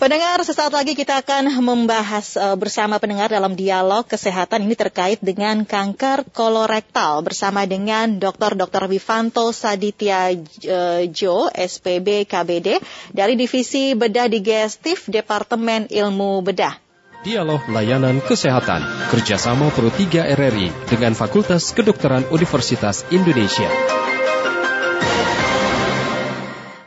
[0.00, 5.60] Pendengar, sesaat lagi kita akan membahas uh, bersama pendengar dalam dialog kesehatan ini terkait dengan
[5.68, 8.56] kanker kolorektal bersama dengan Dr.
[8.56, 8.88] Dr.
[8.88, 12.80] Vivanto Saditya uh, Jo, SPB KBD
[13.12, 16.80] dari Divisi Bedah Digestif Departemen Ilmu Bedah.
[17.20, 23.68] Dialog Layanan Kesehatan kerjasama Pro 3 RRI dengan Fakultas Kedokteran Universitas Indonesia.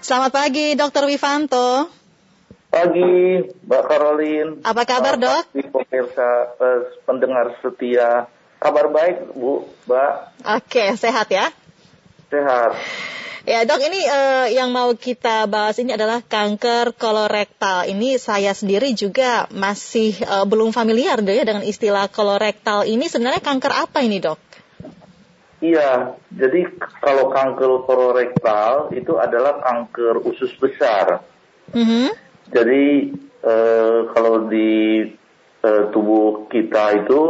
[0.01, 1.05] Selamat pagi, Dr.
[1.05, 2.01] Vivanto.
[2.73, 3.37] Pagi,
[3.69, 4.49] Mbak Karolin.
[4.65, 5.53] Apa kabar, Dok?
[5.53, 8.25] Di pemirsa eh, pendengar setia.
[8.57, 10.41] Kabar baik, Bu, Mbak.
[10.57, 11.53] Oke, sehat ya?
[12.33, 12.73] Sehat.
[13.45, 17.85] Ya, Dok, ini uh, yang mau kita bahas ini adalah kanker kolorektal.
[17.85, 23.05] Ini saya sendiri juga masih uh, belum familiar deh ya dengan istilah kolorektal ini.
[23.05, 24.41] Sebenarnya kanker apa ini, Dok?
[25.61, 26.73] Iya, jadi
[27.05, 31.21] kalau kanker kolorektal itu adalah kanker usus besar.
[31.69, 32.32] Mm -hmm.
[32.51, 33.13] Jadi
[33.43, 35.03] eh, kalau di
[35.63, 37.21] eh, tubuh kita itu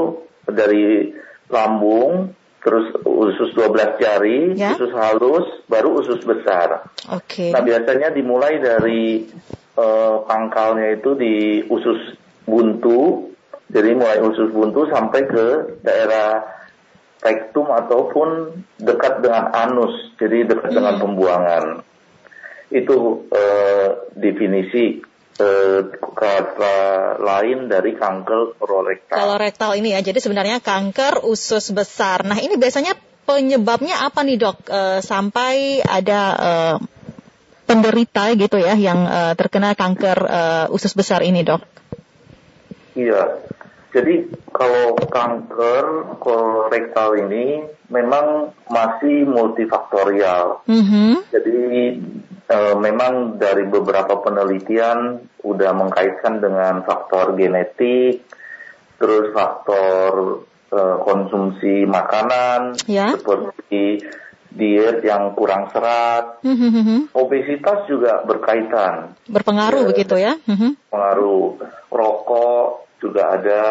[0.48, 1.14] dari
[1.50, 2.34] lambung,
[2.64, 4.74] terus usus 12 jari, ya?
[4.74, 6.88] usus halus, baru usus besar.
[7.12, 7.50] Oke.
[7.50, 7.52] Okay.
[7.52, 9.28] Nah biasanya dimulai dari
[9.78, 12.16] eh, pangkalnya itu di usus
[12.48, 13.32] buntu,
[13.70, 15.46] jadi mulai usus buntu sampai ke
[15.84, 16.44] daerah
[17.24, 18.52] rektum ataupun
[18.84, 20.78] dekat dengan anus, jadi dekat hmm.
[20.78, 21.64] dengan pembuangan.
[22.74, 24.98] Itu eh, definisi
[25.38, 26.78] eh, kata
[27.22, 29.18] lain dari kanker kolorektal.
[29.18, 32.26] Kolorektal ini ya, jadi sebenarnya kanker usus besar.
[32.26, 34.58] Nah ini biasanya penyebabnya apa nih dok?
[34.68, 36.52] E, sampai ada e,
[37.64, 41.64] penderita gitu ya yang e, terkena kanker e, usus besar ini dok?
[42.94, 43.42] Iya,
[43.90, 50.62] jadi kalau kanker kolorektal ini memang masih multifaktorial.
[50.70, 51.12] Mm -hmm.
[51.34, 51.58] Jadi
[52.54, 58.22] e, memang dari beberapa penelitian udah mengkaitkan dengan faktor genetik,
[59.02, 63.18] terus faktor e, konsumsi makanan ya.
[63.18, 64.06] seperti
[64.54, 67.10] diet yang kurang serat, mm-hmm.
[67.18, 69.18] obesitas juga berkaitan.
[69.26, 70.38] Berpengaruh ya, begitu ya?
[70.46, 70.94] Mm-hmm.
[70.94, 71.58] Pengaruh
[71.90, 73.64] rokok juga ada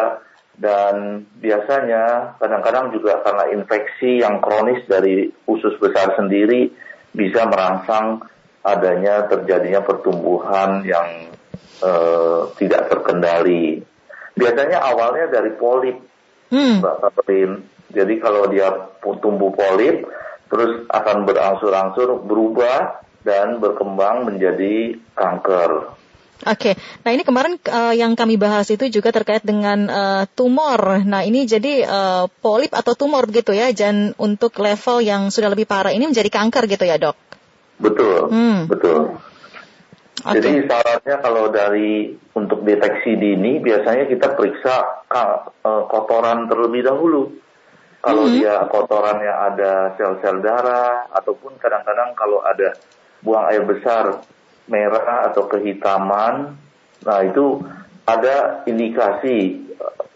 [0.53, 6.69] dan biasanya kadang-kadang juga karena infeksi yang kronis dari usus besar sendiri
[7.09, 8.21] bisa merangsang
[8.63, 11.35] adanya terjadinya pertumbuhan yang
[11.83, 13.83] uh, tidak terkendali.
[14.33, 15.99] Biasanya awalnya dari polip,
[16.49, 16.81] hmm.
[16.81, 17.51] Mbak Katrin.
[17.93, 20.09] Jadi kalau dia tumbuh polip,
[20.49, 25.93] terus akan berangsur-angsur berubah dan berkembang menjadi kanker.
[26.43, 26.75] Oke,
[27.07, 30.99] nah ini kemarin uh, yang kami bahas itu juga terkait dengan uh, tumor.
[31.07, 35.63] Nah ini jadi uh, polip atau tumor gitu ya, dan untuk level yang sudah lebih
[35.63, 37.15] parah ini menjadi kanker gitu ya dok?
[37.83, 38.59] Betul, hmm.
[38.71, 39.19] betul.
[40.23, 40.39] Okay.
[40.39, 47.27] Jadi syaratnya kalau dari untuk deteksi dini biasanya kita periksa uh, kotoran terlebih dahulu.
[47.99, 48.35] Kalau hmm.
[48.39, 52.71] dia kotorannya ada sel-sel darah ataupun kadang-kadang kalau ada
[53.19, 54.23] buang air besar
[54.71, 56.55] merah atau kehitaman,
[57.03, 57.59] nah itu
[58.07, 59.59] ada indikasi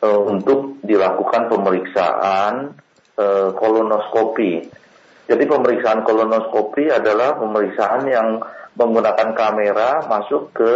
[0.03, 2.75] uh, untuk dilakukan pemeriksaan
[3.19, 4.67] uh, kolonoskopi.
[5.27, 8.39] Jadi pemeriksaan kolonoskopi adalah pemeriksaan yang
[8.79, 10.73] menggunakan kamera masuk ke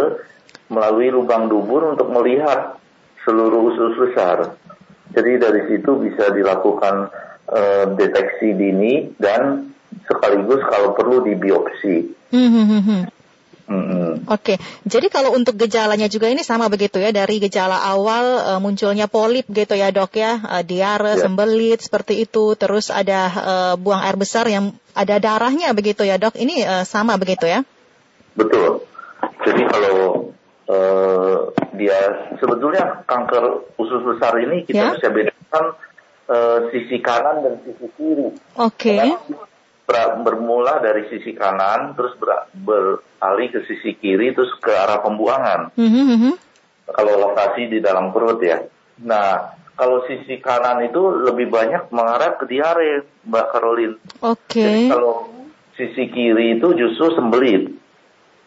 [0.67, 2.75] melalui lubang dubur untuk melihat
[3.23, 4.55] seluruh usus besar.
[5.11, 7.11] Jadi dari situ bisa dilakukan
[7.47, 9.71] uh, deteksi dini dan
[10.07, 12.11] sekaligus kalau perlu dibiopsi.
[12.31, 13.03] Hmm, hmm, hmm, hmm.
[13.67, 14.27] Mm-hmm.
[14.27, 19.05] Oke, jadi kalau untuk gejalanya juga ini sama begitu ya dari gejala awal uh, munculnya
[19.05, 21.21] polip gitu ya dok ya, uh, diare, yeah.
[21.23, 26.35] sembelit seperti itu, terus ada uh, buang air besar yang ada darahnya begitu ya dok,
[26.35, 27.61] ini uh, sama begitu ya?
[28.35, 28.85] Betul.
[29.45, 30.31] Jadi kalau
[30.67, 34.93] uh, dia sebetulnya kanker usus besar ini kita yeah?
[34.97, 35.65] bisa bedakan
[36.27, 38.27] uh, sisi kanan dan sisi kiri.
[38.57, 38.97] Oke.
[38.97, 39.09] Okay
[40.23, 45.75] bermula dari sisi kanan, terus ber, beralih ke sisi kiri, terus ke arah pembuangan.
[45.75, 46.33] Mm -hmm.
[46.91, 48.59] Kalau lokasi di dalam perut ya.
[49.03, 53.95] Nah, kalau sisi kanan itu lebih banyak mengarah ke diare, Mbak Caroline.
[54.21, 54.61] Oke.
[54.61, 54.61] Okay.
[54.61, 55.13] Jadi kalau
[55.73, 57.73] sisi kiri itu justru sembelit.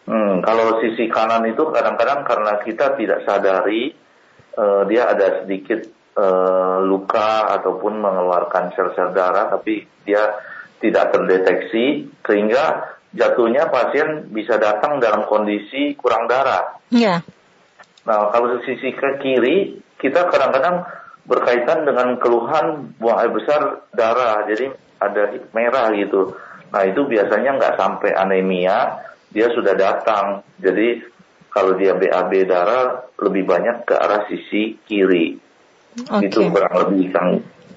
[0.05, 3.97] Hmm, kalau sisi kanan itu kadang-kadang karena kita tidak sadari
[4.55, 5.81] uh, dia ada sedikit
[6.21, 10.29] uh, luka ataupun mengeluarkan sel-sel darah, tapi dia
[10.85, 16.77] tidak terdeteksi sehingga jatuhnya pasien bisa datang dalam kondisi kurang darah.
[16.93, 17.25] Iya.
[18.05, 20.85] Nah, kalau sisi ke kiri kita kadang-kadang
[21.25, 26.37] berkaitan dengan keluhan buang air besar darah, jadi ada merah gitu.
[26.69, 29.01] Nah, itu biasanya nggak sampai anemia,
[29.33, 30.45] dia sudah datang.
[30.61, 31.01] Jadi
[31.49, 35.41] kalau dia BAB darah lebih banyak ke arah sisi kiri.
[35.95, 36.29] Okay.
[36.29, 37.31] Itu kurang lebih yang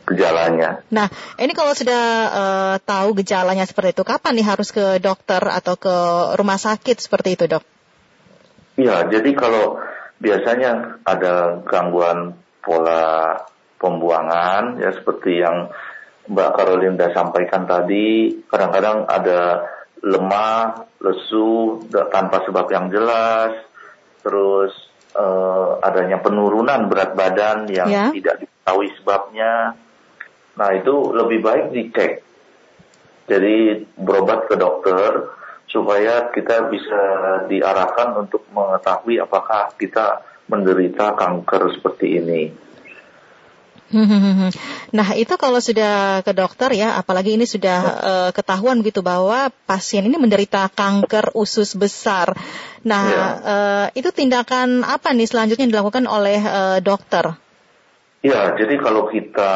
[0.07, 0.87] gejalanya.
[0.87, 5.75] Nah, ini kalau sudah uh, tahu gejalanya seperti itu, kapan nih harus ke dokter atau
[5.75, 5.95] ke
[6.39, 7.63] rumah sakit seperti itu, dok?
[8.79, 9.83] Iya, jadi kalau
[10.23, 13.35] biasanya ada gangguan pola
[13.77, 15.75] pembuangan, ya seperti yang
[16.27, 19.67] Mbak Carolinda sampaikan tadi, kadang-kadang ada
[20.03, 23.59] lemah, lesu, tanpa sebab yang jelas,
[24.21, 24.71] terus
[25.15, 28.09] uh, adanya penurunan berat badan yang yeah.
[28.13, 29.75] tidak diketahui sebabnya.
[30.57, 32.25] Nah itu lebih baik dicek.
[33.29, 35.37] Jadi berobat ke dokter
[35.67, 37.01] supaya kita bisa
[37.45, 42.41] diarahkan untuk mengetahui apakah kita menderita kanker seperti ini.
[44.87, 50.07] Nah itu kalau sudah ke dokter ya, apalagi ini sudah uh, ketahuan gitu bahwa pasien
[50.07, 52.35] ini menderita kanker usus besar.
[52.87, 53.27] Nah ya.
[53.43, 57.35] uh, itu tindakan apa nih selanjutnya dilakukan oleh uh, dokter?
[58.25, 59.53] Ya, jadi kalau kita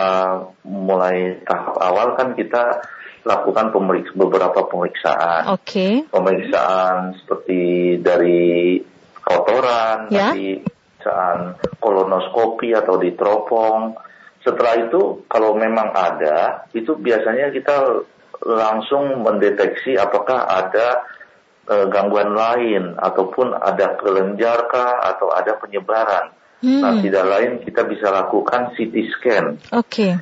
[0.64, 2.86] mulai tahap awal kan kita
[3.26, 5.50] lakukan pemeriks beberapa pemeriksaan.
[5.54, 5.66] Oke.
[5.66, 5.94] Okay.
[6.10, 7.62] Pemeriksaan seperti
[8.02, 8.82] dari
[9.22, 10.34] kotoran, ya.
[10.34, 13.98] dari pemeriksaan kolonoskopi atau di teropong
[14.42, 18.02] setelah itu kalau memang ada, itu biasanya kita
[18.42, 21.06] langsung mendeteksi apakah ada
[21.70, 24.66] e, gangguan lain ataupun ada kelenjar
[25.14, 26.34] atau ada penyebaran.
[26.62, 26.82] Hmm.
[26.82, 29.46] Nah, tidak lain kita bisa lakukan CT scan.
[29.74, 29.86] Oke.
[29.90, 30.14] Okay.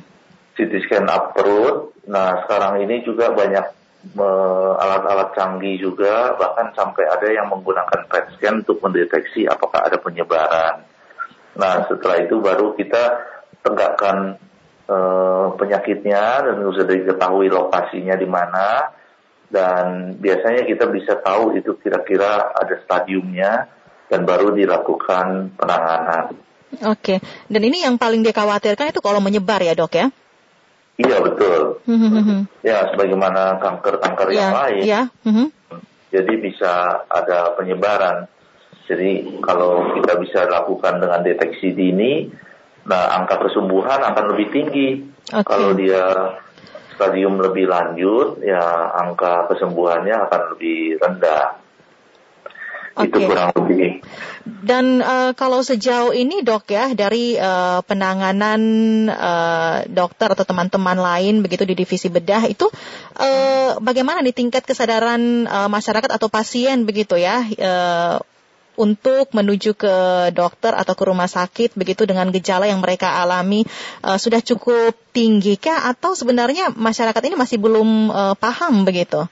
[0.56, 1.92] CT scan up perut.
[2.08, 3.80] Nah, sekarang ini juga banyak
[4.80, 10.88] alat-alat canggih juga, bahkan sampai ada yang menggunakan PET scan untuk mendeteksi apakah ada penyebaran.
[11.60, 13.02] Nah, setelah itu baru kita
[13.60, 14.40] tegakkan
[14.88, 18.88] uh, penyakitnya dan sudah diketahui lokasinya di mana
[19.50, 23.68] dan biasanya kita bisa tahu itu kira-kira ada stadiumnya
[24.10, 26.34] dan baru dilakukan penanganan.
[26.86, 30.06] Oke, dan ini yang paling dikhawatirkan itu kalau menyebar ya dok ya?
[31.00, 31.80] Iya betul.
[31.88, 32.60] Mm-hmm.
[32.60, 34.82] Ya sebagaimana kanker-kanker yeah, yang lain.
[34.84, 35.06] Yeah.
[35.24, 35.46] Mm-hmm.
[36.10, 38.28] Jadi bisa ada penyebaran.
[38.90, 42.26] Jadi kalau kita bisa lakukan dengan deteksi dini,
[42.90, 44.88] Nah, angka kesembuhan akan lebih tinggi.
[45.28, 45.44] Okay.
[45.44, 46.34] Kalau dia
[46.96, 48.60] stadium lebih lanjut, ya
[48.96, 51.60] angka kesembuhannya akan lebih rendah.
[52.96, 53.08] Okay.
[53.08, 53.89] Itu kurang lebih.
[54.44, 58.62] Dan uh, kalau sejauh ini dok ya dari uh, penanganan
[59.12, 62.66] uh, dokter atau teman-teman lain begitu di divisi bedah itu
[63.20, 68.16] uh, bagaimana nih tingkat kesadaran uh, masyarakat atau pasien begitu ya uh,
[68.80, 69.94] untuk menuju ke
[70.32, 73.68] dokter atau ke rumah sakit begitu dengan gejala yang mereka alami
[74.00, 79.28] uh, sudah cukup tinggi kah atau sebenarnya masyarakat ini masih belum uh, paham begitu?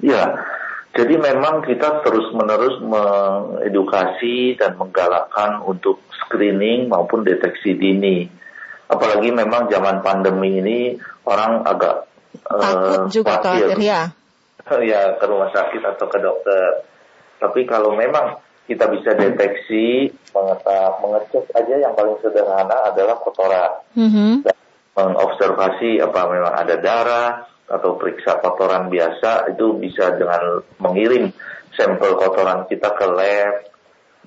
[0.00, 0.51] Ya,
[0.92, 8.28] jadi memang kita terus-menerus mengedukasi dan menggalakkan untuk screening maupun deteksi dini.
[8.92, 12.12] Apalagi memang zaman pandemi ini orang agak
[12.44, 14.02] takut uh, juga khawatir ya.
[14.84, 16.86] Ya ke rumah sakit atau ke dokter.
[17.40, 18.38] Tapi kalau memang
[18.70, 23.72] kita bisa deteksi, mengetap, mengecek aja yang paling sederhana adalah kotoran.
[23.98, 24.46] Mm-hmm.
[24.46, 24.56] Dan
[24.94, 31.32] mengobservasi apa memang ada darah atau periksa kotoran biasa itu bisa dengan mengirim
[31.72, 33.54] sampel kotoran kita ke lab.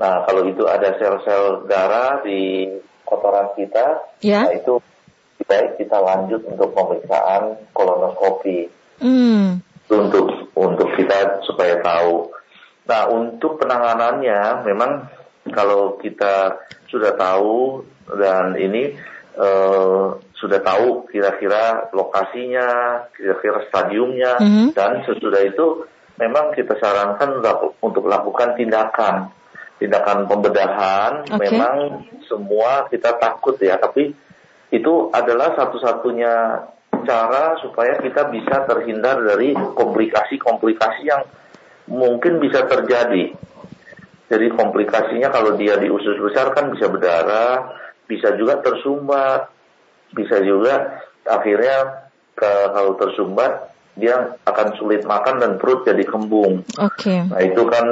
[0.02, 2.68] Nah kalau itu ada sel-sel darah di
[3.06, 4.50] kotoran kita, yeah.
[4.50, 4.82] nah itu
[5.46, 8.66] baik kita lanjut untuk pemeriksaan kolonoskopi.
[9.00, 9.62] Mm.
[9.86, 12.34] Untuk untuk kita supaya tahu
[12.86, 15.10] Nah, untuk penanganannya memang
[15.50, 17.82] kalau kita sudah tahu
[18.14, 18.94] dan ini
[19.42, 22.68] uh, sudah tahu kira-kira lokasinya,
[23.16, 24.68] kira-kira stadiumnya, mm -hmm.
[24.76, 25.88] dan sesudah itu
[26.20, 27.40] memang kita sarankan
[27.80, 29.32] untuk lakukan tindakan,
[29.80, 31.24] tindakan pembedahan.
[31.28, 31.40] Okay.
[31.52, 34.12] Memang semua kita takut ya, tapi
[34.76, 36.34] itu adalah satu-satunya
[37.06, 41.24] cara supaya kita bisa terhindar dari komplikasi-komplikasi yang
[41.88, 43.32] mungkin bisa terjadi.
[44.26, 47.78] Jadi komplikasinya kalau dia di usus besar kan bisa berdarah,
[48.10, 49.54] bisa juga tersumbat,
[50.16, 56.64] bisa juga akhirnya ke, kalau tersumbat dia akan sulit makan dan perut jadi kembung.
[56.80, 57.12] Oke.
[57.12, 57.20] Okay.
[57.28, 57.86] Nah itu kan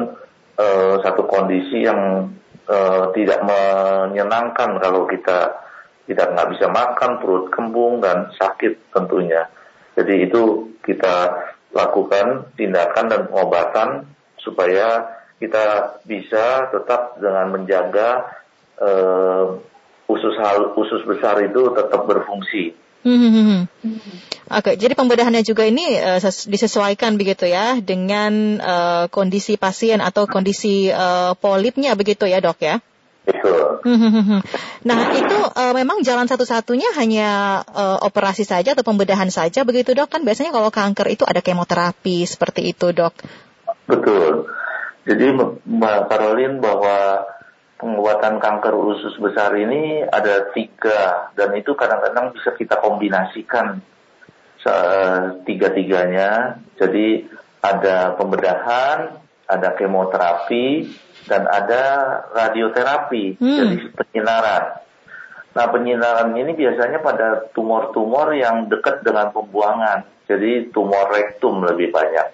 [0.60, 2.32] uh, satu kondisi yang
[2.68, 5.64] uh, tidak menyenangkan kalau kita
[6.04, 9.48] tidak nggak bisa makan, perut kembung dan sakit tentunya.
[9.96, 11.32] Jadi itu kita
[11.72, 13.90] lakukan tindakan dan pengobatan
[14.44, 15.08] supaya
[15.40, 18.28] kita bisa tetap dengan menjaga
[18.84, 19.56] uh,
[20.08, 22.76] usus hal usus besar itu tetap berfungsi.
[23.04, 23.46] Hmm, hmm,
[23.84, 24.18] hmm.
[24.48, 30.88] Oke, jadi pembedahannya juga ini uh, disesuaikan begitu ya dengan uh, kondisi pasien atau kondisi
[30.88, 32.80] uh, polipnya begitu ya dok ya?
[33.24, 33.84] Betul.
[34.88, 40.12] nah itu uh, memang jalan satu-satunya hanya uh, operasi saja atau pembedahan saja begitu dok
[40.12, 43.16] kan biasanya kalau kanker itu ada kemoterapi seperti itu dok.
[43.88, 44.48] Betul.
[45.04, 45.36] Jadi
[45.68, 47.28] Mbak Caroline bahwa
[47.84, 53.84] penguatan kanker usus besar ini ada tiga dan itu kadang-kadang bisa kita kombinasikan
[55.44, 56.64] tiga-tiganya.
[56.80, 57.28] Jadi
[57.60, 60.88] ada pembedahan, ada kemoterapi,
[61.28, 61.84] dan ada
[62.32, 63.58] radioterapi, hmm.
[63.60, 64.64] jadi penyinaran.
[65.54, 72.28] Nah penyinaran ini biasanya pada tumor-tumor yang dekat dengan pembuangan, jadi tumor rektum lebih banyak.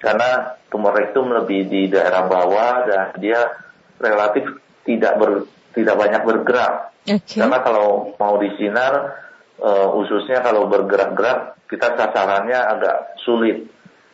[0.00, 3.52] Karena tumor rektum lebih di daerah bawah dan dia
[4.00, 4.48] relatif
[4.84, 5.30] tidak ber,
[5.76, 6.74] tidak banyak bergerak.
[7.04, 7.40] Okay.
[7.40, 9.18] Karena kalau mau disinar
[9.60, 13.68] uh, ususnya kalau bergerak-gerak kita sasarannya agak sulit.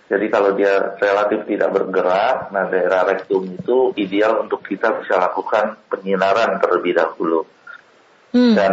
[0.07, 5.83] Jadi kalau dia relatif tidak bergerak, nah daerah rektum itu ideal untuk kita bisa lakukan
[5.91, 7.43] penyinaran terlebih dahulu.
[8.31, 8.55] Hmm.
[8.55, 8.73] Dan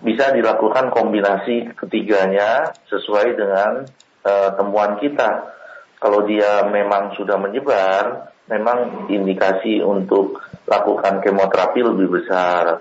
[0.00, 3.82] bisa dilakukan kombinasi ketiganya sesuai dengan
[4.22, 5.58] uh, temuan kita.
[5.98, 10.38] Kalau dia memang sudah menyebar, memang indikasi untuk
[10.68, 12.80] lakukan kemoterapi lebih besar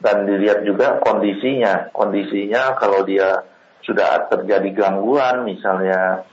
[0.00, 1.90] dan dilihat juga kondisinya.
[1.92, 3.42] Kondisinya kalau dia
[3.84, 6.26] sudah terjadi gangguan misalnya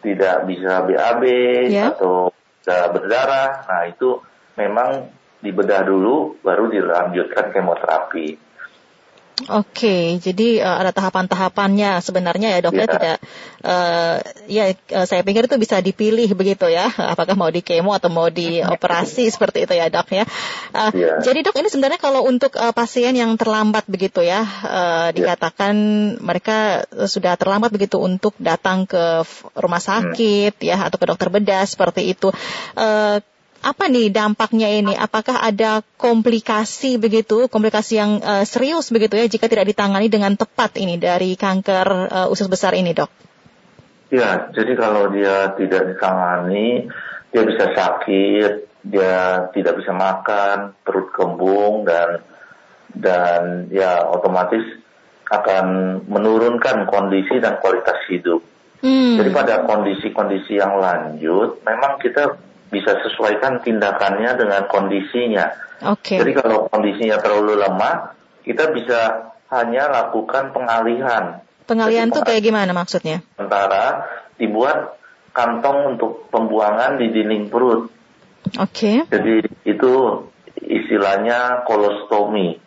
[0.00, 1.24] tidak bisa BAB
[1.70, 1.92] yeah.
[1.92, 4.20] atau sudah berdarah, nah itu
[4.56, 5.08] memang
[5.40, 8.49] dibedah dulu baru dilanjutkan kemoterapi.
[9.48, 13.16] Oke, jadi uh, ada tahapan-tahapannya sebenarnya ya dok ya, ya tidak
[13.64, 18.12] uh, ya uh, saya pikir itu bisa dipilih begitu ya, apakah mau di kemo atau
[18.12, 20.24] mau dioperasi seperti itu ya dok ya.
[20.76, 21.24] Uh, ya.
[21.24, 26.20] Jadi dok ini sebenarnya kalau untuk uh, pasien yang terlambat begitu ya, uh, dikatakan ya.
[26.20, 29.24] mereka sudah terlambat begitu untuk datang ke
[29.56, 30.68] rumah sakit hmm.
[30.68, 32.28] ya atau ke dokter bedah seperti itu.
[32.76, 33.24] Uh,
[33.60, 34.96] apa nih dampaknya ini?
[34.96, 40.80] Apakah ada komplikasi begitu, komplikasi yang uh, serius begitu ya jika tidak ditangani dengan tepat
[40.80, 43.12] ini dari kanker uh, usus besar ini, dok?
[44.10, 46.90] Ya, jadi kalau dia tidak ditangani,
[47.30, 48.52] dia bisa sakit,
[48.82, 52.24] dia tidak bisa makan, perut kembung dan
[52.90, 54.66] dan ya otomatis
[55.30, 55.66] akan
[56.10, 58.42] menurunkan kondisi dan kualitas hidup.
[58.82, 59.20] Hmm.
[59.20, 65.50] Jadi pada kondisi-kondisi yang lanjut, memang kita bisa sesuaikan tindakannya dengan kondisinya.
[65.98, 66.22] Okay.
[66.22, 68.14] Jadi kalau kondisinya terlalu lemah,
[68.46, 71.42] kita bisa hanya lakukan pengalihan.
[71.66, 73.22] Pengalihan itu kayak gimana maksudnya?
[73.34, 74.06] Sementara
[74.38, 74.98] dibuat
[75.34, 77.90] kantong untuk pembuangan di dinding perut.
[78.58, 79.06] Oke.
[79.06, 79.10] Okay.
[79.10, 79.34] Jadi
[79.66, 79.92] itu
[80.62, 82.58] istilahnya kolostomi.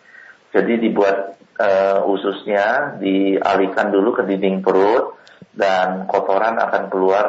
[0.54, 5.18] Jadi dibuat uh, ususnya dialihkan dulu ke dinding perut
[5.54, 7.26] dan kotoran akan keluar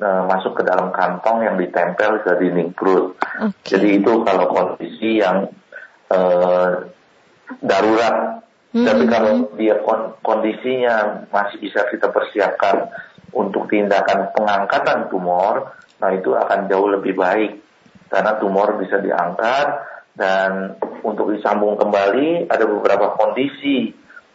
[0.00, 3.14] uh, masuk ke dalam kantong yang ditempel ke dinding perut.
[3.20, 3.76] Okay.
[3.76, 5.46] Jadi itu kalau kondisi yang
[6.10, 6.88] uh,
[7.60, 8.40] darurat.
[8.70, 8.86] Mm-hmm.
[8.86, 12.86] Tapi kalau dia kon- kondisinya masih bisa kita persiapkan
[13.34, 17.58] untuk tindakan pengangkatan tumor, nah itu akan jauh lebih baik
[18.10, 19.66] karena tumor bisa diangkat
[20.14, 23.90] dan untuk disambung kembali ada beberapa kondisi,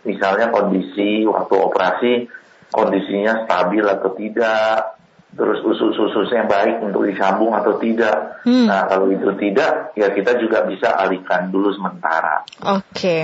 [0.07, 2.13] misalnya kondisi waktu operasi
[2.71, 4.94] kondisinya stabil atau tidak,
[5.35, 8.39] terus usus-ususnya baik untuk disambung atau tidak.
[8.47, 8.71] Hmm.
[8.71, 12.47] Nah kalau itu tidak, ya kita juga bisa alihkan dulu sementara.
[12.63, 13.21] Oke, okay.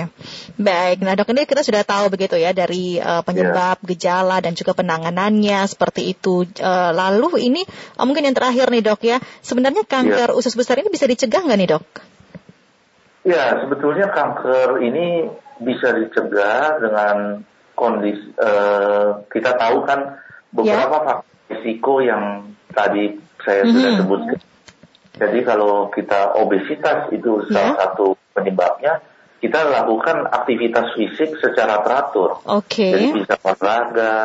[0.60, 1.00] baik.
[1.00, 3.88] Nah dok ini kita sudah tahu begitu ya dari uh, penyebab, yeah.
[3.96, 6.44] gejala dan juga penanganannya seperti itu.
[6.60, 7.64] Uh, lalu ini
[7.96, 10.38] uh, mungkin yang terakhir nih dok ya, sebenarnya kanker yeah.
[10.38, 11.84] usus besar ini bisa dicegah nggak nih dok?
[13.24, 15.32] Ya sebetulnya kanker ini
[15.64, 17.40] bisa dicegah dengan
[17.72, 20.20] kondisi uh, kita tahu kan
[20.52, 21.04] beberapa yeah.
[21.08, 23.74] faktor risiko yang tadi saya mm-hmm.
[23.76, 24.38] sudah sebutkan.
[25.12, 27.78] Jadi kalau kita obesitas itu salah yeah.
[27.84, 29.04] satu penyebabnya,
[29.42, 32.40] kita lakukan aktivitas fisik secara teratur.
[32.48, 32.88] Oke.
[32.88, 32.92] Okay.
[32.96, 34.16] Jadi bisa olahraga,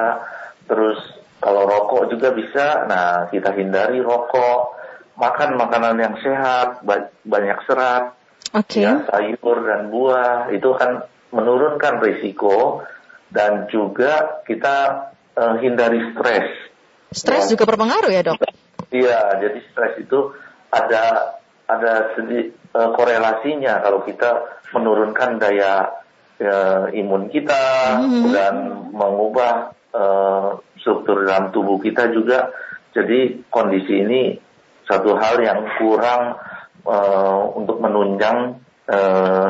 [0.66, 1.00] terus
[1.44, 2.88] kalau rokok juga bisa.
[2.88, 4.78] Nah, kita hindari rokok,
[5.20, 6.86] makan makanan yang sehat,
[7.26, 8.14] banyak serat,
[8.54, 8.86] okay.
[8.86, 11.04] ya, sayur dan buah itu akan
[11.34, 12.86] menurunkan risiko
[13.34, 16.48] dan juga kita uh, hindari stres.
[17.12, 18.42] Stres juga berpengaruh ya dok?
[18.92, 20.32] Iya, jadi stres itu
[20.72, 21.36] ada
[21.68, 26.04] ada sedi, uh, korelasinya kalau kita menurunkan daya
[26.40, 27.64] uh, imun kita
[28.00, 28.32] mm-hmm.
[28.32, 28.56] dan
[28.96, 32.52] mengubah uh, struktur dalam tubuh kita juga.
[32.96, 34.22] Jadi kondisi ini
[34.88, 36.40] satu hal yang kurang
[36.88, 39.50] uh, untuk menunjang uh,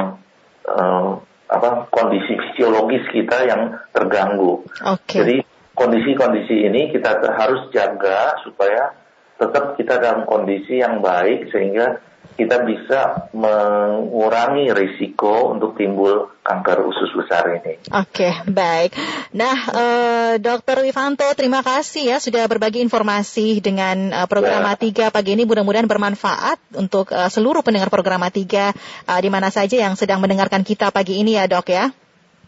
[0.65, 1.09] uh,
[1.47, 4.65] apa kondisi fisiologis kita yang terganggu.
[4.81, 5.19] Okay.
[5.21, 5.37] Jadi
[5.77, 8.97] kondisi-kondisi ini kita harus jaga supaya
[9.37, 12.01] tetap kita dalam kondisi yang baik sehingga
[12.37, 17.81] kita bisa mengurangi risiko untuk timbul kanker usus besar ini.
[17.89, 18.93] Oke, okay, baik.
[19.33, 25.09] Nah, uh, Dokter Wifanto, terima kasih ya sudah berbagi informasi dengan uh, program ya.
[25.09, 25.49] 3 pagi ini.
[25.49, 28.71] Mudah-mudahan bermanfaat untuk uh, seluruh pendengar program 3 uh,
[29.17, 31.89] di mana saja yang sedang mendengarkan kita pagi ini ya, Dok ya.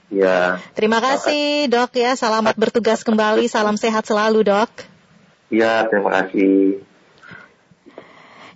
[0.10, 0.58] Ya.
[0.74, 2.18] Terima kasih, Dok ya.
[2.18, 3.46] Selamat bertugas kembali.
[3.46, 4.70] Salam sehat selalu, Dok.
[5.54, 6.82] Ya, terima kasih.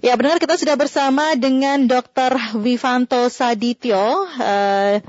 [0.03, 2.35] Ya benar kita sudah bersama dengan Dr.
[2.59, 4.27] Vivanto Sadityo.
[4.35, 4.99] Uh,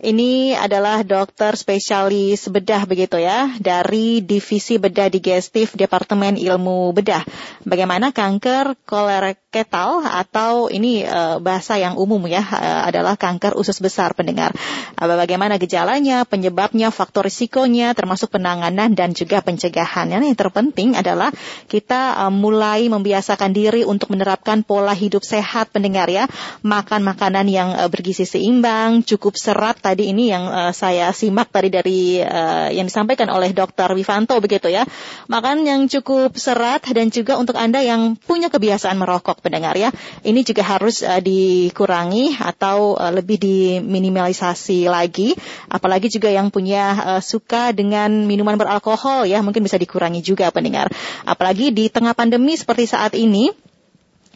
[0.00, 7.20] ini adalah dokter spesialis bedah begitu ya dari Divisi Bedah Digestif Departemen Ilmu Bedah.
[7.68, 14.16] Bagaimana kanker kolorektal atau ini uh, bahasa yang umum ya uh, adalah kanker usus besar
[14.16, 14.56] pendengar.
[14.96, 20.24] Uh, bagaimana gejalanya, penyebabnya, faktor risikonya, termasuk penanganan dan juga pencegahannya.
[20.24, 21.28] Yang terpenting adalah
[21.68, 26.24] kita uh, mulai membiasakan diri untuk menerapkan pola hidup sehat pendengar ya,
[26.64, 32.22] makan makanan yang bergizi seimbang, cukup serat tadi ini yang uh, saya simak tadi dari
[32.22, 33.90] uh, yang disampaikan oleh Dr.
[33.98, 34.86] Wivanto begitu ya.
[35.26, 39.90] Makan yang cukup serat dan juga untuk Anda yang punya kebiasaan merokok pendengar ya.
[40.22, 45.34] Ini juga harus uh, dikurangi atau uh, lebih diminimalisasi lagi.
[45.66, 50.86] Apalagi juga yang punya uh, suka dengan minuman beralkohol ya, mungkin bisa dikurangi juga pendengar.
[51.26, 53.50] Apalagi di tengah pandemi seperti saat ini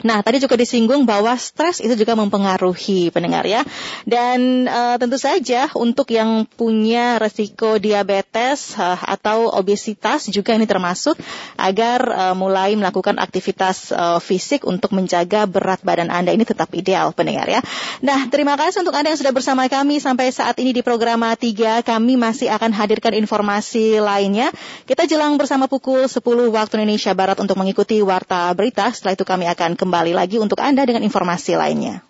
[0.03, 3.63] Nah, tadi juga disinggung bahwa stres itu juga mempengaruhi pendengar ya.
[4.03, 11.15] Dan uh, tentu saja untuk yang punya resiko diabetes uh, atau obesitas juga ini termasuk
[11.55, 17.15] agar uh, mulai melakukan aktivitas uh, fisik untuk menjaga berat badan Anda ini tetap ideal
[17.15, 17.63] pendengar ya.
[18.03, 21.87] Nah, terima kasih untuk Anda yang sudah bersama kami sampai saat ini di program 3.
[21.87, 24.51] Kami masih akan hadirkan informasi lainnya.
[24.91, 26.19] Kita jelang bersama pukul 10
[26.51, 28.91] waktu Indonesia Barat untuk mengikuti warta berita.
[28.91, 32.05] Setelah itu kami akan kembali lagi untuk Anda dengan informasi lainnya.